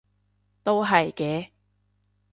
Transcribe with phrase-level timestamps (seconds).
[0.63, 1.51] 都係嘅